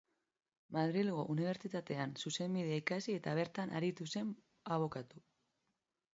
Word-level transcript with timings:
Madrilgo 0.77 1.25
Unibertsitatean 1.33 2.15
zuzenbidea 2.23 2.81
ikasi 2.83 3.19
eta 3.19 3.35
bertan 3.41 3.75
aritu 3.83 4.09
zen 4.17 4.35
abokatu. 4.79 5.25